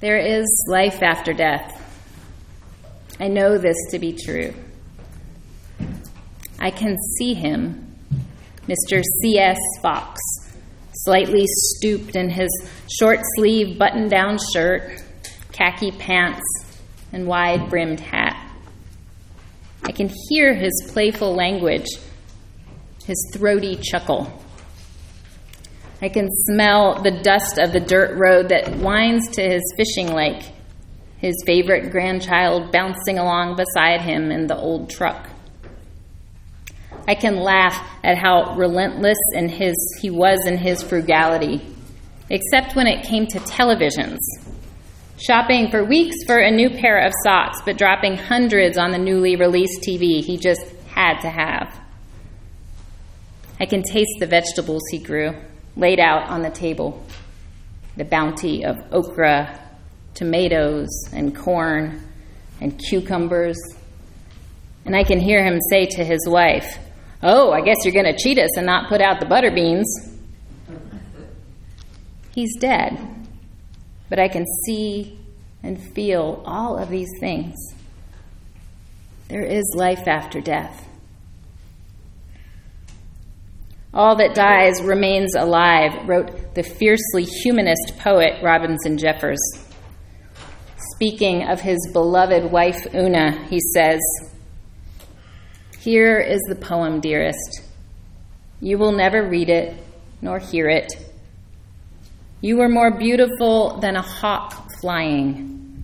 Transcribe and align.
There 0.00 0.16
is 0.16 0.46
life 0.66 1.02
after 1.02 1.34
death. 1.34 1.76
I 3.20 3.28
know 3.28 3.58
this 3.58 3.76
to 3.90 3.98
be 3.98 4.14
true. 4.14 4.54
I 6.58 6.70
can 6.70 6.96
see 7.18 7.34
him, 7.34 7.96
Mr. 8.66 9.02
C.S. 9.20 9.58
Fox, 9.82 10.18
slightly 10.94 11.44
stooped 11.46 12.16
in 12.16 12.30
his 12.30 12.48
short 12.98 13.20
sleeve 13.36 13.78
button 13.78 14.08
down 14.08 14.38
shirt, 14.54 15.02
khaki 15.52 15.90
pants, 15.90 16.44
and 17.12 17.26
wide 17.26 17.68
brimmed 17.68 18.00
hat. 18.00 18.36
I 19.84 19.92
can 19.92 20.10
hear 20.30 20.54
his 20.54 20.72
playful 20.94 21.34
language, 21.34 21.88
his 23.04 23.30
throaty 23.34 23.76
chuckle. 23.82 24.32
I 26.02 26.08
can 26.08 26.30
smell 26.30 27.02
the 27.02 27.10
dust 27.10 27.58
of 27.58 27.72
the 27.72 27.80
dirt 27.80 28.16
road 28.16 28.48
that 28.48 28.76
winds 28.76 29.28
to 29.32 29.42
his 29.42 29.62
fishing 29.76 30.14
lake, 30.14 30.50
his 31.18 31.34
favorite 31.44 31.90
grandchild 31.90 32.72
bouncing 32.72 33.18
along 33.18 33.56
beside 33.56 34.00
him 34.00 34.30
in 34.30 34.46
the 34.46 34.56
old 34.56 34.88
truck. 34.88 35.28
I 37.06 37.14
can 37.14 37.36
laugh 37.36 37.86
at 38.02 38.16
how 38.16 38.54
relentless 38.56 39.18
in 39.34 39.50
his, 39.50 39.76
he 40.00 40.08
was 40.08 40.46
in 40.46 40.56
his 40.56 40.82
frugality, 40.82 41.66
except 42.30 42.76
when 42.76 42.86
it 42.86 43.04
came 43.04 43.26
to 43.26 43.40
televisions. 43.40 44.20
Shopping 45.18 45.70
for 45.70 45.84
weeks 45.84 46.16
for 46.24 46.38
a 46.38 46.50
new 46.50 46.70
pair 46.70 47.04
of 47.04 47.12
socks, 47.24 47.58
but 47.66 47.76
dropping 47.76 48.16
hundreds 48.16 48.78
on 48.78 48.90
the 48.90 48.98
newly 48.98 49.36
released 49.36 49.82
TV 49.82 50.24
he 50.24 50.38
just 50.38 50.62
had 50.88 51.20
to 51.20 51.28
have. 51.28 51.78
I 53.58 53.66
can 53.66 53.82
taste 53.82 54.16
the 54.18 54.26
vegetables 54.26 54.82
he 54.90 54.98
grew 54.98 55.34
laid 55.76 56.00
out 56.00 56.28
on 56.28 56.42
the 56.42 56.50
table 56.50 57.04
the 57.96 58.04
bounty 58.04 58.64
of 58.64 58.76
okra, 58.92 59.60
tomatoes, 60.14 60.88
and 61.12 61.36
corn, 61.36 62.02
and 62.60 62.80
cucumbers. 62.88 63.58
And 64.84 64.96
I 64.96 65.04
can 65.04 65.20
hear 65.20 65.44
him 65.44 65.58
say 65.70 65.86
to 65.86 66.04
his 66.04 66.26
wife, 66.26 66.78
Oh, 67.22 67.52
I 67.52 67.60
guess 67.60 67.76
you're 67.84 67.92
going 67.92 68.10
to 68.10 68.16
cheat 68.16 68.38
us 68.38 68.56
and 68.56 68.64
not 68.64 68.88
put 68.88 69.02
out 69.02 69.20
the 69.20 69.26
butter 69.26 69.50
beans. 69.50 70.16
He's 72.34 72.56
dead, 72.58 72.98
but 74.08 74.18
I 74.18 74.28
can 74.28 74.46
see 74.64 75.18
and 75.62 75.78
feel 75.92 76.42
all 76.46 76.78
of 76.78 76.88
these 76.88 77.10
things. 77.20 77.54
There 79.28 79.44
is 79.44 79.64
life 79.76 80.08
after 80.08 80.40
death. 80.40 80.88
All 83.92 84.16
that 84.16 84.34
dies 84.34 84.80
remains 84.82 85.34
alive, 85.34 86.08
wrote 86.08 86.54
the 86.54 86.62
fiercely 86.62 87.24
humanist 87.24 87.98
poet 87.98 88.40
Robinson 88.42 88.96
Jeffers. 88.96 89.40
Speaking 90.94 91.48
of 91.48 91.60
his 91.60 91.78
beloved 91.92 92.52
wife 92.52 92.86
Una, 92.94 93.46
he 93.48 93.58
says, 93.74 94.00
Here 95.80 96.18
is 96.18 96.40
the 96.48 96.54
poem, 96.54 97.00
dearest. 97.00 97.62
You 98.60 98.78
will 98.78 98.92
never 98.92 99.28
read 99.28 99.48
it 99.48 99.76
nor 100.22 100.38
hear 100.38 100.68
it. 100.68 100.92
You 102.40 102.58
were 102.58 102.68
more 102.68 102.96
beautiful 102.96 103.78
than 103.80 103.96
a 103.96 104.02
hawk 104.02 104.68
flying. 104.80 105.82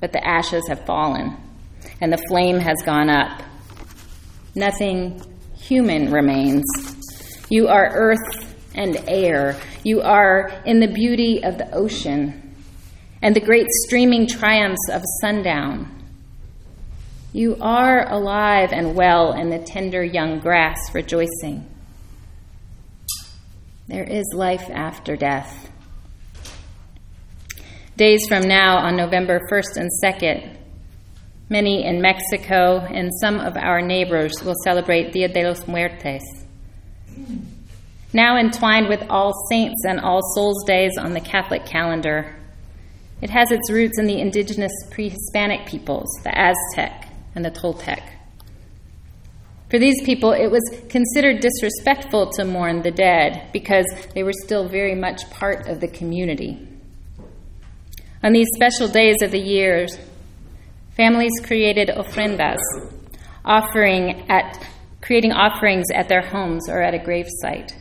But 0.00 0.12
the 0.12 0.26
ashes 0.26 0.66
have 0.68 0.86
fallen, 0.86 1.36
and 2.00 2.12
the 2.12 2.24
flame 2.28 2.58
has 2.58 2.76
gone 2.84 3.10
up. 3.10 3.42
Nothing 4.54 5.20
human 5.60 6.10
remains. 6.10 6.64
You 7.48 7.68
are 7.68 7.90
earth 7.92 8.54
and 8.74 8.96
air. 9.08 9.56
You 9.84 10.02
are 10.02 10.50
in 10.64 10.80
the 10.80 10.88
beauty 10.88 11.42
of 11.42 11.58
the 11.58 11.72
ocean 11.74 12.54
and 13.22 13.34
the 13.34 13.40
great 13.40 13.66
streaming 13.86 14.26
triumphs 14.26 14.88
of 14.92 15.02
sundown. 15.20 15.96
You 17.32 17.56
are 17.60 18.10
alive 18.10 18.70
and 18.72 18.94
well 18.94 19.32
in 19.34 19.50
the 19.50 19.58
tender 19.58 20.02
young 20.02 20.40
grass 20.40 20.78
rejoicing. 20.92 21.66
There 23.86 24.04
is 24.04 24.24
life 24.34 24.68
after 24.70 25.16
death. 25.16 25.70
Days 27.96 28.20
from 28.28 28.48
now, 28.48 28.78
on 28.78 28.96
November 28.96 29.40
1st 29.50 29.76
and 29.76 29.90
2nd, 30.02 30.56
Many 31.52 31.84
in 31.84 32.00
Mexico 32.00 32.78
and 32.78 33.10
some 33.20 33.40
of 33.40 33.56
our 33.56 33.82
neighbors 33.82 34.32
will 34.44 34.54
celebrate 34.62 35.12
Dia 35.12 35.26
de 35.26 35.42
los 35.42 35.66
Muertos. 35.66 36.22
Now 38.12 38.38
entwined 38.38 38.88
with 38.88 39.02
All 39.10 39.32
Saints 39.50 39.84
and 39.84 39.98
All 39.98 40.20
Souls 40.36 40.62
Days 40.64 40.92
on 40.96 41.12
the 41.12 41.20
Catholic 41.20 41.66
calendar, 41.66 42.36
it 43.20 43.30
has 43.30 43.50
its 43.50 43.68
roots 43.68 43.98
in 43.98 44.06
the 44.06 44.20
indigenous 44.20 44.70
pre 44.92 45.08
Hispanic 45.08 45.66
peoples, 45.66 46.08
the 46.22 46.30
Aztec 46.38 47.08
and 47.34 47.44
the 47.44 47.50
Toltec. 47.50 48.00
For 49.70 49.80
these 49.80 50.00
people, 50.04 50.30
it 50.30 50.52
was 50.52 50.62
considered 50.88 51.40
disrespectful 51.40 52.30
to 52.30 52.44
mourn 52.44 52.82
the 52.82 52.92
dead 52.92 53.48
because 53.52 53.86
they 54.14 54.22
were 54.22 54.32
still 54.44 54.68
very 54.68 54.94
much 54.94 55.28
part 55.30 55.66
of 55.66 55.80
the 55.80 55.88
community. 55.88 56.64
On 58.22 58.32
these 58.32 58.48
special 58.54 58.86
days 58.86 59.16
of 59.22 59.32
the 59.32 59.40
year, 59.40 59.88
Families 61.00 61.32
created 61.42 61.88
ofrendas, 61.88 62.58
offering 63.42 64.30
at, 64.30 64.62
creating 65.00 65.32
offerings 65.32 65.86
at 65.94 66.10
their 66.10 66.20
homes 66.20 66.68
or 66.68 66.82
at 66.82 66.92
a 66.92 66.98
gravesite. 66.98 67.72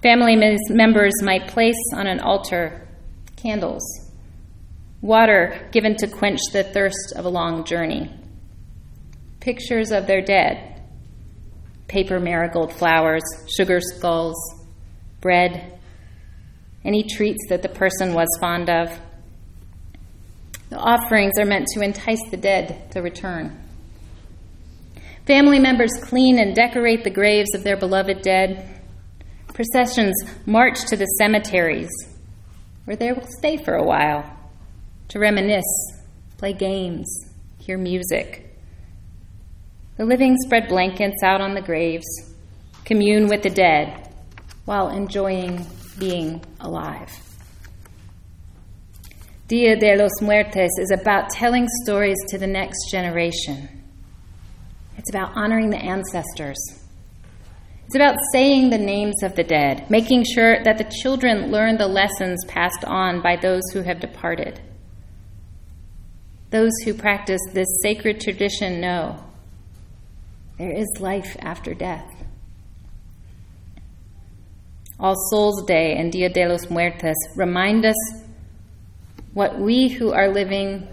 Family 0.00 0.36
members 0.70 1.12
might 1.24 1.48
place 1.48 1.74
on 1.96 2.06
an 2.06 2.20
altar 2.20 2.86
candles, 3.34 3.82
water 5.02 5.68
given 5.72 5.96
to 5.96 6.06
quench 6.06 6.38
the 6.52 6.62
thirst 6.62 7.12
of 7.16 7.24
a 7.24 7.28
long 7.28 7.64
journey, 7.64 8.08
pictures 9.40 9.90
of 9.90 10.06
their 10.06 10.22
dead, 10.22 10.80
paper 11.88 12.20
marigold 12.20 12.72
flowers, 12.72 13.24
sugar 13.58 13.80
skulls, 13.80 14.36
bread, 15.20 15.76
any 16.84 17.02
treats 17.02 17.44
that 17.48 17.62
the 17.62 17.68
person 17.68 18.14
was 18.14 18.28
fond 18.40 18.70
of 18.70 18.96
the 20.74 20.80
offerings 20.80 21.38
are 21.38 21.44
meant 21.44 21.68
to 21.68 21.82
entice 21.82 22.18
the 22.32 22.36
dead 22.36 22.90
to 22.90 23.00
return. 23.00 23.56
Family 25.24 25.60
members 25.60 25.92
clean 26.02 26.36
and 26.40 26.52
decorate 26.52 27.04
the 27.04 27.10
graves 27.10 27.54
of 27.54 27.62
their 27.62 27.76
beloved 27.76 28.22
dead. 28.22 28.80
Processions 29.54 30.16
march 30.46 30.84
to 30.86 30.96
the 30.96 31.04
cemeteries, 31.16 31.90
where 32.86 32.96
they 32.96 33.12
will 33.12 33.28
stay 33.38 33.56
for 33.56 33.74
a 33.74 33.84
while 33.84 34.28
to 35.10 35.20
reminisce, 35.20 35.62
play 36.38 36.52
games, 36.52 37.06
hear 37.58 37.78
music. 37.78 38.58
The 39.96 40.04
living 40.04 40.36
spread 40.38 40.66
blankets 40.66 41.22
out 41.22 41.40
on 41.40 41.54
the 41.54 41.62
graves, 41.62 42.34
commune 42.84 43.28
with 43.28 43.44
the 43.44 43.50
dead, 43.50 44.08
while 44.64 44.88
enjoying 44.88 45.64
being 46.00 46.42
alive. 46.58 47.16
Dia 49.46 49.76
de 49.76 49.94
los 49.94 50.22
Muertos 50.22 50.70
is 50.78 50.90
about 50.90 51.28
telling 51.28 51.68
stories 51.82 52.16
to 52.28 52.38
the 52.38 52.46
next 52.46 52.90
generation. 52.90 53.68
It's 54.96 55.10
about 55.10 55.36
honoring 55.36 55.68
the 55.68 55.76
ancestors. 55.76 56.56
It's 57.84 57.94
about 57.94 58.16
saying 58.32 58.70
the 58.70 58.78
names 58.78 59.22
of 59.22 59.34
the 59.34 59.44
dead, 59.44 59.90
making 59.90 60.24
sure 60.24 60.64
that 60.64 60.78
the 60.78 60.90
children 61.02 61.52
learn 61.52 61.76
the 61.76 61.86
lessons 61.86 62.42
passed 62.48 62.86
on 62.86 63.20
by 63.20 63.36
those 63.36 63.60
who 63.74 63.82
have 63.82 64.00
departed. 64.00 64.62
Those 66.48 66.72
who 66.86 66.94
practice 66.94 67.40
this 67.52 67.68
sacred 67.82 68.22
tradition 68.22 68.80
know 68.80 69.22
there 70.56 70.72
is 70.72 70.86
life 71.00 71.36
after 71.40 71.74
death. 71.74 72.10
All 74.98 75.16
Souls 75.28 75.66
Day 75.66 75.96
and 75.98 76.10
Dia 76.10 76.30
de 76.30 76.48
los 76.48 76.70
Muertos 76.70 77.16
remind 77.36 77.84
us 77.84 78.23
what 79.34 79.58
we 79.58 79.88
who 79.88 80.12
are 80.12 80.32
living 80.32 80.88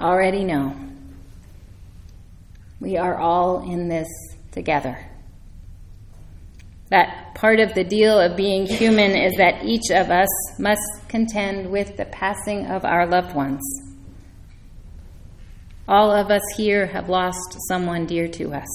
already 0.00 0.44
know. 0.44 0.74
We 2.80 2.96
are 2.96 3.16
all 3.16 3.68
in 3.70 3.88
this 3.88 4.08
together. 4.52 4.98
That 6.90 7.34
part 7.34 7.58
of 7.58 7.74
the 7.74 7.84
deal 7.84 8.18
of 8.18 8.36
being 8.36 8.66
human 8.66 9.12
is 9.12 9.34
that 9.36 9.64
each 9.64 9.90
of 9.90 10.10
us 10.10 10.28
must 10.58 11.08
contend 11.08 11.70
with 11.70 11.96
the 11.96 12.04
passing 12.06 12.66
of 12.66 12.84
our 12.84 13.06
loved 13.06 13.34
ones. 13.34 13.62
All 15.88 16.12
of 16.12 16.30
us 16.30 16.42
here 16.56 16.86
have 16.86 17.08
lost 17.08 17.56
someone 17.68 18.06
dear 18.06 18.28
to 18.28 18.54
us. 18.54 18.68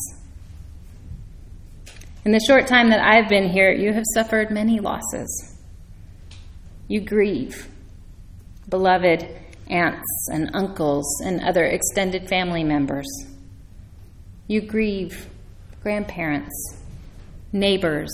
In 2.25 2.33
the 2.33 2.43
short 2.45 2.67
time 2.67 2.89
that 2.89 2.99
I've 2.99 3.29
been 3.29 3.49
here, 3.49 3.71
you 3.71 3.93
have 3.93 4.03
suffered 4.13 4.51
many 4.51 4.81
losses. 4.81 5.57
You 6.89 6.99
grieve 7.01 7.69
beloved 8.69 9.27
aunts 9.69 10.29
and 10.31 10.49
uncles 10.53 11.21
and 11.23 11.41
other 11.41 11.65
extended 11.65 12.27
family 12.27 12.63
members. 12.63 13.07
You 14.47 14.61
grieve 14.61 15.27
grandparents, 15.83 16.53
neighbors, 17.51 18.11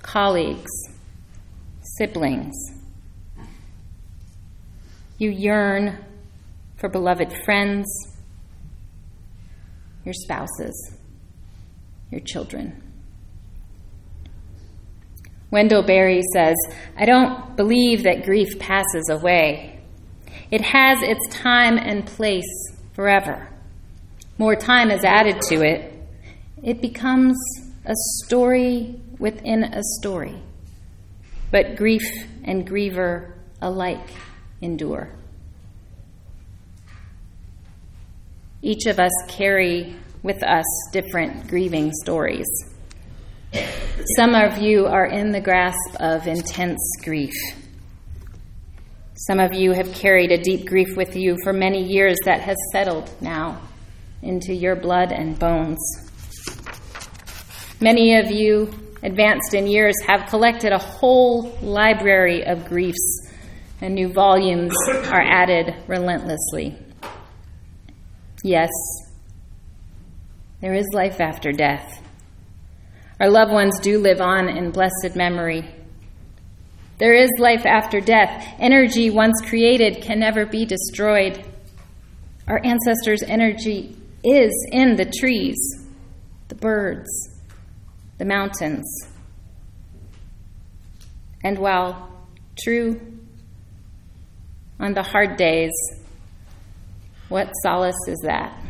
colleagues, 0.00 0.70
siblings. 1.98 2.54
You 5.18 5.30
yearn 5.30 6.04
for 6.76 6.88
beloved 6.88 7.32
friends, 7.44 7.86
your 10.04 10.14
spouses, 10.14 10.96
your 12.10 12.20
children. 12.20 12.91
Wendell 15.52 15.82
Berry 15.82 16.22
says, 16.32 16.56
I 16.96 17.04
don't 17.04 17.56
believe 17.56 18.04
that 18.04 18.24
grief 18.24 18.58
passes 18.58 19.10
away. 19.10 19.78
It 20.50 20.62
has 20.62 21.02
its 21.02 21.20
time 21.28 21.76
and 21.76 22.06
place 22.06 22.72
forever. 22.94 23.48
More 24.38 24.56
time 24.56 24.90
is 24.90 25.04
added 25.04 25.42
to 25.42 25.60
it. 25.60 25.92
It 26.62 26.80
becomes 26.80 27.36
a 27.84 27.92
story 28.24 28.98
within 29.18 29.62
a 29.62 29.82
story. 30.00 30.42
But 31.50 31.76
grief 31.76 32.02
and 32.44 32.66
griever 32.66 33.34
alike 33.60 34.08
endure. 34.62 35.10
Each 38.62 38.86
of 38.86 38.98
us 38.98 39.12
carry 39.28 39.96
with 40.22 40.42
us 40.42 40.64
different 40.92 41.48
grieving 41.48 41.92
stories. 41.92 42.46
Some 44.16 44.34
of 44.34 44.58
you 44.58 44.86
are 44.86 45.06
in 45.06 45.30
the 45.32 45.40
grasp 45.40 45.96
of 46.00 46.26
intense 46.26 46.80
grief. 47.04 47.34
Some 49.14 49.38
of 49.38 49.52
you 49.52 49.72
have 49.72 49.92
carried 49.94 50.32
a 50.32 50.42
deep 50.42 50.66
grief 50.66 50.96
with 50.96 51.14
you 51.14 51.36
for 51.44 51.52
many 51.52 51.82
years 51.82 52.18
that 52.24 52.40
has 52.40 52.56
settled 52.72 53.10
now 53.20 53.60
into 54.22 54.54
your 54.54 54.74
blood 54.74 55.12
and 55.12 55.38
bones. 55.38 55.78
Many 57.80 58.16
of 58.16 58.30
you, 58.30 58.72
advanced 59.02 59.54
in 59.54 59.66
years, 59.66 59.94
have 60.06 60.28
collected 60.28 60.72
a 60.72 60.78
whole 60.78 61.56
library 61.60 62.44
of 62.44 62.64
griefs, 62.64 63.30
and 63.80 63.94
new 63.94 64.12
volumes 64.12 64.74
are 64.88 65.22
added 65.22 65.74
relentlessly. 65.86 66.76
Yes, 68.42 68.70
there 70.60 70.74
is 70.74 70.86
life 70.92 71.20
after 71.20 71.52
death. 71.52 72.01
Our 73.22 73.30
loved 73.30 73.52
ones 73.52 73.78
do 73.78 74.00
live 74.00 74.20
on 74.20 74.48
in 74.48 74.72
blessed 74.72 75.14
memory. 75.14 75.64
There 76.98 77.14
is 77.14 77.30
life 77.38 77.64
after 77.64 78.00
death. 78.00 78.52
Energy 78.58 79.10
once 79.10 79.40
created 79.48 80.02
can 80.02 80.18
never 80.18 80.44
be 80.44 80.64
destroyed. 80.64 81.40
Our 82.48 82.60
ancestors' 82.64 83.22
energy 83.22 83.96
is 84.24 84.50
in 84.72 84.96
the 84.96 85.04
trees, 85.04 85.56
the 86.48 86.56
birds, 86.56 87.08
the 88.18 88.24
mountains. 88.24 88.88
And 91.44 91.60
while 91.60 92.26
true 92.60 93.00
on 94.80 94.94
the 94.94 95.04
hard 95.04 95.36
days, 95.36 95.70
what 97.28 97.52
solace 97.62 97.94
is 98.08 98.18
that? 98.24 98.61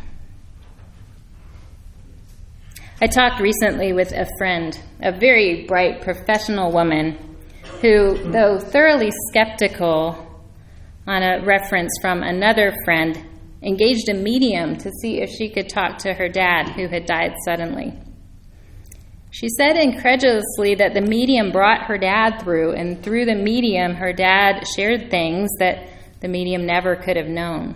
I 3.03 3.07
talked 3.07 3.41
recently 3.41 3.91
with 3.91 4.13
a 4.13 4.25
friend, 4.37 4.79
a 5.01 5.11
very 5.11 5.65
bright 5.65 6.03
professional 6.03 6.71
woman, 6.71 7.17
who, 7.81 8.31
though 8.31 8.57
thoroughly 8.57 9.11
skeptical 9.27 10.25
on 11.05 11.21
a 11.21 11.43
reference 11.43 11.91
from 12.01 12.23
another 12.23 12.73
friend, 12.85 13.21
engaged 13.61 14.07
a 14.07 14.13
medium 14.13 14.77
to 14.77 14.89
see 15.01 15.19
if 15.19 15.29
she 15.31 15.49
could 15.49 15.67
talk 15.67 15.97
to 15.97 16.13
her 16.13 16.29
dad, 16.29 16.69
who 16.77 16.87
had 16.87 17.05
died 17.05 17.33
suddenly. 17.43 17.91
She 19.31 19.49
said 19.49 19.75
incredulously 19.75 20.75
that 20.75 20.93
the 20.93 21.01
medium 21.01 21.51
brought 21.51 21.87
her 21.87 21.97
dad 21.97 22.39
through, 22.41 22.71
and 22.71 23.03
through 23.03 23.25
the 23.25 23.35
medium, 23.35 23.95
her 23.95 24.13
dad 24.13 24.63
shared 24.77 25.11
things 25.11 25.49
that 25.59 25.89
the 26.21 26.29
medium 26.29 26.65
never 26.65 26.95
could 26.95 27.17
have 27.17 27.27
known. 27.27 27.75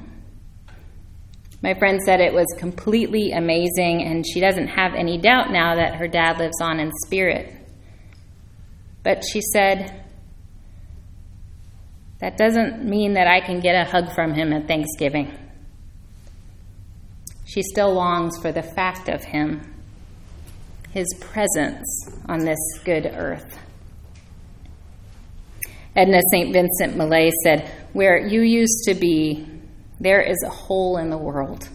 My 1.61 1.73
friend 1.73 1.99
said 2.03 2.19
it 2.19 2.33
was 2.33 2.45
completely 2.59 3.31
amazing, 3.31 4.03
and 4.03 4.25
she 4.25 4.39
doesn't 4.39 4.67
have 4.67 4.93
any 4.93 5.17
doubt 5.17 5.51
now 5.51 5.75
that 5.75 5.95
her 5.95 6.07
dad 6.07 6.37
lives 6.37 6.61
on 6.61 6.79
in 6.79 6.91
spirit. 7.05 7.53
But 9.03 9.23
she 9.23 9.41
said, 9.41 10.03
that 12.19 12.37
doesn't 12.37 12.83
mean 12.83 13.13
that 13.13 13.27
I 13.27 13.41
can 13.41 13.59
get 13.59 13.75
a 13.75 13.89
hug 13.89 14.13
from 14.13 14.33
him 14.33 14.51
at 14.51 14.67
Thanksgiving. 14.67 15.37
She 17.45 17.61
still 17.61 17.93
longs 17.93 18.37
for 18.41 18.51
the 18.51 18.63
fact 18.63 19.07
of 19.07 19.23
him, 19.23 19.61
his 20.91 21.07
presence 21.19 21.87
on 22.27 22.39
this 22.39 22.57
good 22.83 23.05
earth. 23.05 23.57
Edna 25.95 26.21
St. 26.31 26.53
Vincent 26.53 26.97
Millay 26.97 27.31
said, 27.43 27.71
Where 27.93 28.17
you 28.17 28.41
used 28.41 28.83
to 28.85 28.93
be, 28.93 29.47
there 29.99 30.21
is 30.21 30.37
a 30.45 30.49
hole 30.49 30.97
in 30.97 31.09
the 31.09 31.17
world, 31.17 31.67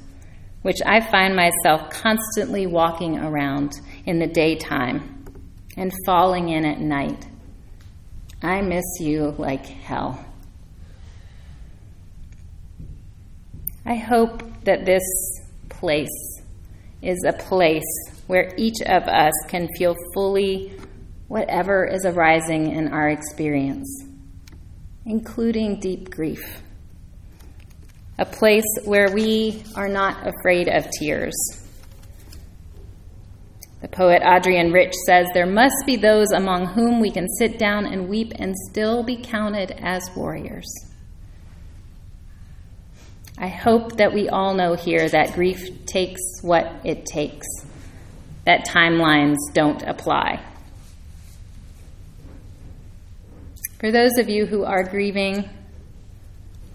which 0.63 0.79
I 0.87 1.01
find 1.01 1.35
myself 1.35 1.91
constantly 1.91 2.67
walking 2.67 3.19
around 3.19 3.73
in 4.07 4.19
the 4.19 4.27
daytime 4.27 5.25
and 5.77 5.93
falling 6.07 6.51
in 6.51 6.65
at 6.65 6.81
night. 6.81 7.27
I 8.43 8.61
miss 8.61 8.85
you 9.01 9.35
like 9.39 9.67
hell. 9.67 10.25
I 13.85 13.97
hope 13.97 14.43
that 14.65 14.85
this 14.85 15.03
place 15.69 16.41
is 17.01 17.25
a 17.27 17.33
place 17.33 17.83
where 18.29 18.55
each 18.57 18.81
of 18.87 19.03
us 19.05 19.33
can 19.49 19.69
feel 19.77 19.97
fully 20.15 20.79
whatever 21.27 21.85
is 21.85 22.05
arising 22.05 22.71
in 22.71 22.89
our 22.89 23.09
experience, 23.09 24.05
including 25.05 25.81
deep 25.81 26.11
grief 26.11 26.63
a 28.19 28.27
place 28.27 28.65
where 28.85 29.11
we 29.13 29.63
are 29.75 29.89
not 29.89 30.27
afraid 30.27 30.69
of 30.69 30.87
tears. 30.99 31.35
The 33.81 33.89
poet 33.89 34.23
Adrienne 34.23 34.71
Rich 34.71 34.95
says 35.07 35.27
there 35.35 35.47
must 35.47 35.75
be 35.87 35.97
those 35.97 36.31
among 36.31 36.67
whom 36.67 37.01
we 37.01 37.11
can 37.11 37.27
sit 37.39 37.59
down 37.59 37.85
and 37.85 38.09
weep 38.09 38.33
and 38.37 38.55
still 38.71 39.03
be 39.03 39.17
counted 39.17 39.73
as 39.73 40.09
warriors. 40.15 40.69
I 43.37 43.49
hope 43.49 43.97
that 43.97 44.13
we 44.13 44.29
all 44.29 44.55
know 44.55 44.75
here 44.75 45.09
that 45.09 45.35
grief 45.35 45.85
takes 45.85 46.21
what 46.43 46.71
it 46.85 47.07
takes, 47.07 47.47
that 48.45 48.67
timelines 48.67 49.39
don't 49.53 49.83
apply. 49.83 50.41
For 53.81 53.91
those 53.91 54.17
of 54.19 54.29
you 54.29 54.47
who 54.47 54.63
are 54.63 54.85
grieving, 54.85 55.51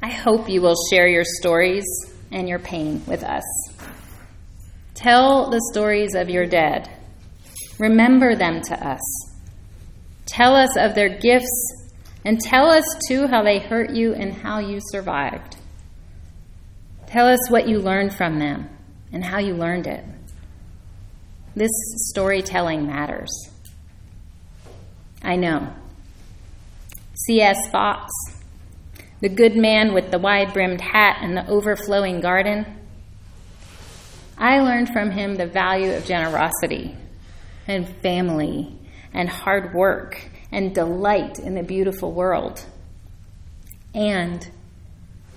I 0.08 0.12
hope 0.12 0.48
you 0.48 0.62
will 0.62 0.78
share 0.90 1.06
your 1.10 1.26
stories 1.26 1.84
and 2.32 2.48
your 2.48 2.60
pain 2.60 3.04
with 3.08 3.26
us. 3.26 3.44
Tell 4.94 5.50
the 5.50 5.60
stories 5.74 6.16
of 6.16 6.30
your 6.30 6.46
dead. 6.46 6.90
Remember 7.78 8.34
them 8.34 8.62
to 8.70 8.88
us. 8.88 9.02
Tell 10.26 10.56
us 10.56 10.78
of 10.78 10.96
their 10.96 11.10
gifts 11.10 11.90
and 12.24 12.40
tell 12.40 12.70
us 12.70 12.86
too 13.10 13.28
how 13.28 13.44
they 13.44 13.60
hurt 13.60 13.90
you 13.90 14.14
and 14.14 14.32
how 14.32 14.60
you 14.60 14.80
survived. 14.92 15.58
Tell 17.08 17.28
us 17.28 17.52
what 17.52 17.68
you 17.68 17.80
learned 17.80 18.14
from 18.14 18.40
them 18.40 18.70
and 19.12 19.26
how 19.26 19.40
you 19.40 19.56
learned 19.56 19.88
it. 19.88 20.06
This 21.54 21.72
storytelling 22.12 22.88
matters. 22.88 23.50
I 25.22 25.36
know. 25.36 25.68
C.S. 27.26 27.58
Fox 27.74 28.10
the 29.20 29.30
good 29.30 29.56
man 29.56 29.94
with 29.94 30.12
the 30.12 30.20
wide 30.20 30.54
brimmed 30.54 30.82
hat 30.82 31.20
and 31.22 31.36
the 31.36 31.48
overflowing 31.48 32.22
garden. 32.22 32.66
I 34.38 34.60
learned 34.60 34.90
from 34.90 35.12
him 35.12 35.36
the 35.36 35.48
value 35.48 35.94
of 35.94 36.06
generosity 36.06 36.96
and 37.68 37.88
family 37.88 38.76
and 39.14 39.28
hard 39.28 39.74
work 39.74 40.30
and 40.52 40.74
delight 40.74 41.40
in 41.40 41.56
the 41.56 41.64
beautiful 41.64 42.12
world. 42.12 42.64
And 43.96 44.48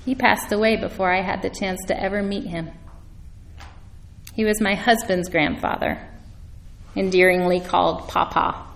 he 0.04 0.14
passed 0.14 0.52
away 0.52 0.76
before 0.76 1.12
I 1.12 1.22
had 1.22 1.40
the 1.42 1.50
chance 1.50 1.80
to 1.88 1.98
ever 1.98 2.22
meet 2.22 2.46
him. 2.46 2.70
He 4.34 4.44
was 4.44 4.60
my 4.60 4.74
husband's 4.74 5.28
grandfather, 5.28 6.06
endearingly 6.94 7.60
called 7.60 8.08
Papa. 8.08 8.69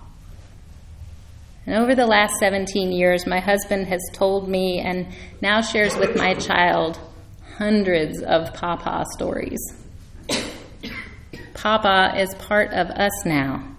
And 1.65 1.75
over 1.75 1.95
the 1.95 2.05
last 2.05 2.33
17 2.39 2.91
years, 2.91 3.25
my 3.25 3.39
husband 3.39 3.87
has 3.87 4.01
told 4.13 4.47
me 4.47 4.79
and 4.79 5.07
now 5.41 5.61
shares 5.61 5.95
with 5.97 6.15
my 6.15 6.35
child 6.35 6.99
hundreds 7.57 8.21
of 8.21 8.53
Papa 8.53 9.05
stories. 9.13 9.59
Papa 11.53 12.13
is 12.19 12.33
part 12.35 12.71
of 12.71 12.89
us 12.89 13.25
now 13.25 13.75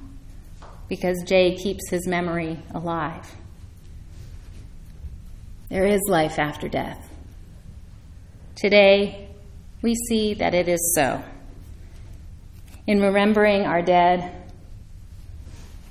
because 0.89 1.23
Jay 1.25 1.55
keeps 1.55 1.89
his 1.89 2.07
memory 2.09 2.59
alive. 2.75 3.35
There 5.69 5.87
is 5.87 6.01
life 6.09 6.39
after 6.39 6.69
death. 6.69 7.09
Today, 8.57 9.29
we 9.83 9.95
see 10.09 10.35
that 10.35 10.55
it 10.55 10.69
is 10.69 10.95
so. 10.95 11.23
In 12.87 13.01
remembering 13.01 13.63
our 13.63 13.83
dead, 13.83 14.46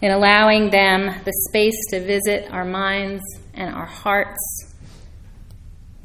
in 0.06 0.12
allowing 0.12 0.70
them 0.70 1.08
the 1.26 1.34
space 1.50 1.74
to 1.90 2.00
visit 2.00 2.48
our 2.52 2.64
minds 2.64 3.24
and 3.56 3.74
our 3.74 3.88
hearts, 3.88 4.38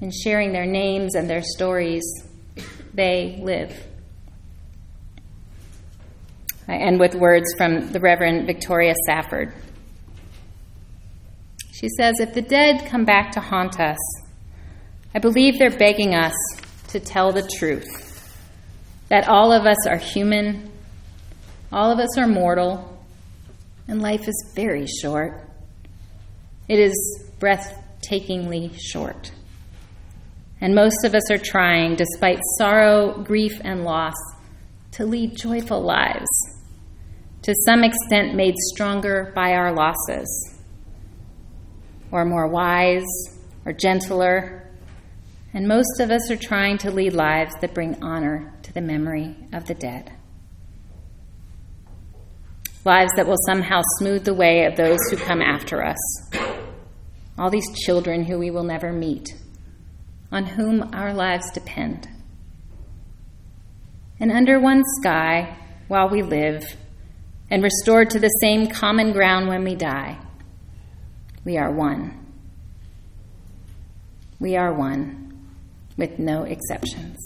in 0.00 0.10
sharing 0.10 0.52
their 0.52 0.64
names 0.64 1.14
and 1.14 1.28
their 1.28 1.42
stories, 1.42 2.02
they 2.94 3.38
live. 3.42 3.76
I 6.66 6.76
end 6.76 6.98
with 6.98 7.14
words 7.14 7.44
from 7.58 7.92
the 7.92 8.00
Reverend 8.00 8.46
Victoria 8.46 8.94
Safford. 9.04 9.52
She 11.70 11.90
says, 11.98 12.14
If 12.20 12.32
the 12.32 12.40
dead 12.40 12.86
come 12.88 13.04
back 13.04 13.32
to 13.32 13.40
haunt 13.40 13.78
us, 13.78 13.98
I 15.14 15.18
believe 15.18 15.58
they're 15.58 15.68
begging 15.68 16.14
us 16.14 16.34
to 16.88 17.00
tell 17.00 17.32
the 17.32 17.46
truth 17.58 18.34
that 19.08 19.28
all 19.28 19.52
of 19.52 19.66
us 19.66 19.86
are 19.86 19.98
human, 19.98 20.72
all 21.70 21.92
of 21.92 21.98
us 21.98 22.16
are 22.16 22.26
mortal, 22.26 22.99
and 23.88 24.00
life 24.02 24.28
is 24.28 24.52
very 24.54 24.86
short. 24.86 25.48
It 26.68 26.78
is 26.78 26.94
breathtakingly 27.38 28.76
short. 28.78 29.32
And 30.60 30.74
most 30.74 31.04
of 31.04 31.14
us 31.14 31.30
are 31.30 31.38
trying, 31.38 31.96
despite 31.96 32.38
sorrow, 32.58 33.22
grief, 33.22 33.60
and 33.64 33.84
loss, 33.84 34.14
to 34.92 35.06
lead 35.06 35.36
joyful 35.36 35.80
lives, 35.80 36.28
to 37.42 37.54
some 37.64 37.82
extent 37.82 38.34
made 38.34 38.54
stronger 38.58 39.32
by 39.34 39.54
our 39.54 39.72
losses, 39.72 40.58
or 42.10 42.24
more 42.24 42.48
wise, 42.48 43.06
or 43.64 43.72
gentler. 43.72 44.68
And 45.54 45.66
most 45.66 46.00
of 46.00 46.10
us 46.10 46.30
are 46.30 46.36
trying 46.36 46.78
to 46.78 46.90
lead 46.90 47.14
lives 47.14 47.54
that 47.60 47.74
bring 47.74 48.02
honor 48.02 48.52
to 48.62 48.72
the 48.72 48.80
memory 48.80 49.36
of 49.52 49.66
the 49.66 49.74
dead. 49.74 50.12
Lives 52.84 53.12
that 53.16 53.26
will 53.26 53.36
somehow 53.46 53.82
smooth 53.98 54.24
the 54.24 54.32
way 54.32 54.64
of 54.64 54.76
those 54.76 54.98
who 55.10 55.16
come 55.16 55.42
after 55.42 55.84
us. 55.84 55.98
All 57.38 57.50
these 57.50 57.70
children 57.84 58.24
who 58.24 58.38
we 58.38 58.50
will 58.50 58.64
never 58.64 58.90
meet, 58.90 59.28
on 60.32 60.46
whom 60.46 60.88
our 60.94 61.12
lives 61.12 61.50
depend. 61.52 62.08
And 64.18 64.32
under 64.32 64.58
one 64.58 64.82
sky, 65.00 65.58
while 65.88 66.08
we 66.08 66.22
live, 66.22 66.64
and 67.50 67.62
restored 67.62 68.10
to 68.10 68.18
the 68.18 68.28
same 68.40 68.68
common 68.68 69.12
ground 69.12 69.48
when 69.48 69.64
we 69.64 69.74
die, 69.74 70.18
we 71.44 71.58
are 71.58 71.72
one. 71.72 72.16
We 74.38 74.56
are 74.56 74.72
one, 74.72 75.50
with 75.98 76.18
no 76.18 76.44
exceptions. 76.44 77.18